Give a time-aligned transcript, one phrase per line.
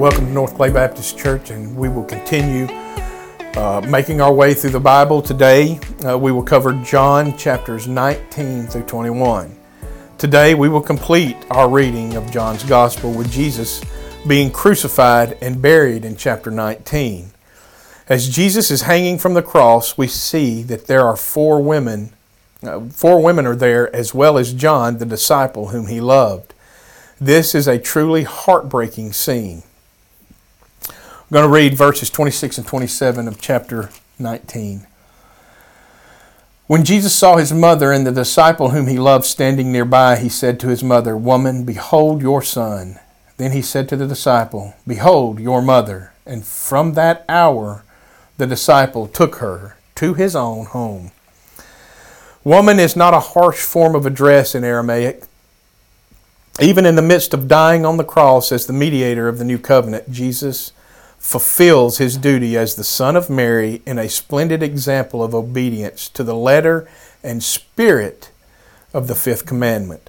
[0.00, 2.64] Welcome to North Clay Baptist Church, and we will continue
[3.54, 5.20] uh, making our way through the Bible.
[5.20, 9.54] Today, uh, we will cover John chapters 19 through 21.
[10.16, 13.82] Today, we will complete our reading of John's Gospel with Jesus
[14.26, 17.32] being crucified and buried in chapter 19.
[18.08, 22.14] As Jesus is hanging from the cross, we see that there are four women.
[22.62, 26.54] Uh, four women are there, as well as John, the disciple whom he loved.
[27.20, 29.62] This is a truly heartbreaking scene.
[31.30, 34.84] I'm going to read verses 26 and 27 of chapter 19.
[36.66, 40.58] When Jesus saw his mother and the disciple whom he loved standing nearby, he said
[40.58, 42.98] to his mother, Woman, behold your son.
[43.36, 46.12] Then he said to the disciple, Behold your mother.
[46.26, 47.84] And from that hour
[48.36, 51.12] the disciple took her to his own home.
[52.42, 55.22] Woman is not a harsh form of address in Aramaic.
[56.60, 59.58] Even in the midst of dying on the cross as the mediator of the new
[59.58, 60.72] covenant, Jesus
[61.20, 66.24] fulfills his duty as the Son of Mary in a splendid example of obedience to
[66.24, 66.88] the letter
[67.22, 68.32] and spirit
[68.94, 70.08] of the fifth commandment.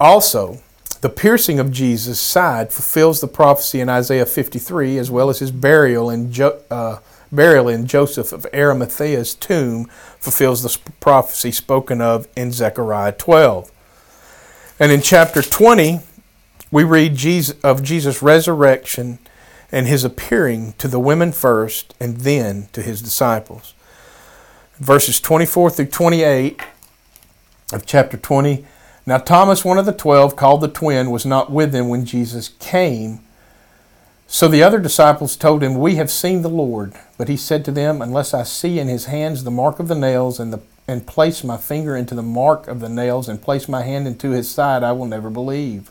[0.00, 0.60] Also,
[1.02, 5.52] the piercing of Jesus' side fulfills the prophecy in Isaiah 53, as well as his
[5.52, 6.98] burial in, jo- uh,
[7.30, 9.86] burial in Joseph of Arimathea's tomb
[10.18, 13.70] fulfills the prophecy spoken of in Zechariah 12.
[14.80, 16.00] And in chapter 20,
[16.72, 19.20] we read Jesus, of Jesus' resurrection
[19.74, 23.74] and his appearing to the women first and then to his disciples.
[24.76, 26.60] Verses 24 through 28
[27.72, 28.64] of chapter 20.
[29.04, 32.50] Now, Thomas, one of the twelve, called the twin, was not with them when Jesus
[32.60, 33.18] came.
[34.28, 36.94] So the other disciples told him, We have seen the Lord.
[37.18, 39.96] But he said to them, Unless I see in his hands the mark of the
[39.96, 43.68] nails, and, the, and place my finger into the mark of the nails, and place
[43.68, 45.90] my hand into his side, I will never believe.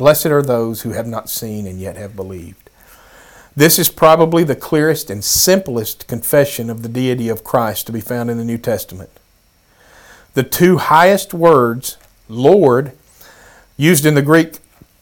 [0.00, 2.70] Blessed are those who have not seen and yet have believed.
[3.54, 8.00] This is probably the clearest and simplest confession of the deity of Christ to be
[8.00, 9.10] found in the New Testament.
[10.32, 11.98] The two highest words,
[12.30, 12.92] Lord,
[13.76, 14.54] used in the Greek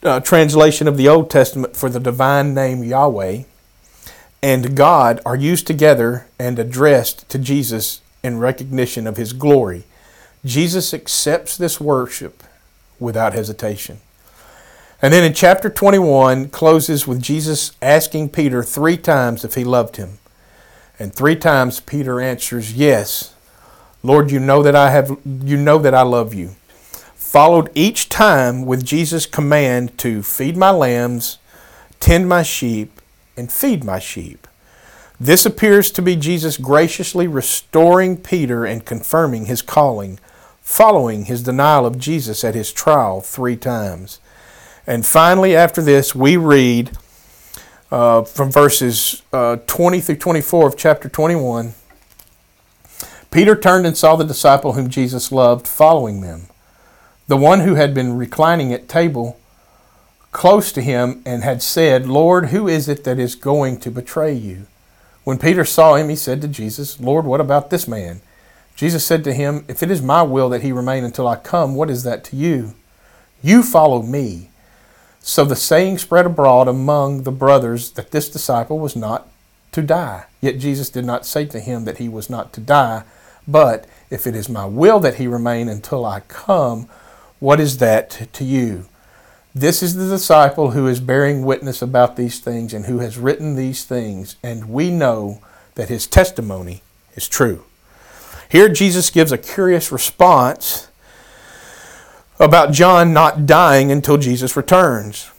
[0.03, 3.43] uh, translation of the Old Testament for the divine name Yahweh,
[4.43, 9.85] and God are used together and addressed to Jesus in recognition of his glory.
[10.43, 12.43] Jesus accepts this worship
[12.99, 14.01] without hesitation.
[15.01, 19.95] And then in chapter 21 closes with Jesus asking Peter three times if he loved
[19.95, 20.19] him.
[20.99, 23.31] And three times Peter answers, "Yes.
[24.03, 26.55] Lord, you know that I have you know that I love you."
[27.15, 31.37] Followed each time with Jesus' command to feed my lambs,
[32.01, 32.99] tend my sheep,
[33.37, 34.47] and feed my sheep.
[35.17, 40.19] This appears to be Jesus graciously restoring Peter and confirming his calling,
[40.61, 44.19] following his denial of Jesus at his trial three times.
[44.89, 46.97] And finally, after this, we read
[47.91, 51.75] uh, from verses uh, 20 through 24 of chapter 21.
[53.29, 56.47] Peter turned and saw the disciple whom Jesus loved following them,
[57.27, 59.39] the one who had been reclining at table
[60.31, 64.33] close to him and had said, Lord, who is it that is going to betray
[64.33, 64.65] you?
[65.23, 68.21] When Peter saw him, he said to Jesus, Lord, what about this man?
[68.75, 71.75] Jesus said to him, If it is my will that he remain until I come,
[71.75, 72.73] what is that to you?
[73.43, 74.48] You follow me.
[75.21, 79.27] So the saying spread abroad among the brothers that this disciple was not
[79.71, 80.25] to die.
[80.41, 83.03] Yet Jesus did not say to him that he was not to die,
[83.47, 86.87] but if it is my will that he remain until I come,
[87.39, 88.85] what is that to you?
[89.53, 93.55] This is the disciple who is bearing witness about these things and who has written
[93.55, 95.41] these things, and we know
[95.75, 96.83] that his testimony
[97.15, 97.65] is true.
[98.47, 100.88] Here, Jesus gives a curious response
[102.39, 105.29] about John not dying until Jesus returns.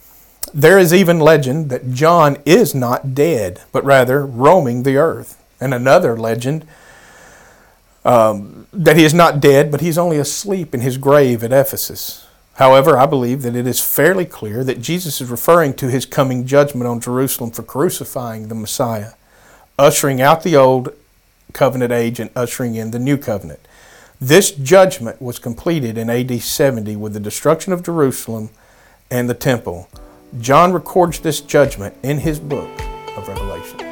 [0.52, 5.42] There is even legend that John is not dead, but rather roaming the earth.
[5.60, 6.66] And another legend
[8.04, 12.26] um, that he is not dead, but he's only asleep in his grave at Ephesus.
[12.54, 16.46] However, I believe that it is fairly clear that Jesus is referring to his coming
[16.46, 19.12] judgment on Jerusalem for crucifying the Messiah,
[19.78, 20.94] ushering out the old
[21.52, 23.60] covenant age and ushering in the new covenant.
[24.22, 28.50] This judgment was completed in AD 70 with the destruction of Jerusalem
[29.10, 29.88] and the temple.
[30.38, 32.68] John records this judgment in his book,
[33.16, 33.89] of Revelation.